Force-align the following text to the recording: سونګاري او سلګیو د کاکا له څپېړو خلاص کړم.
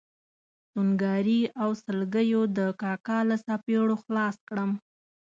سونګاري 0.71 1.41
او 1.61 1.69
سلګیو 1.83 2.41
د 2.57 2.59
کاکا 2.81 3.19
له 3.29 3.35
څپېړو 3.45 3.95
خلاص 4.03 4.35
کړم. 4.49 4.71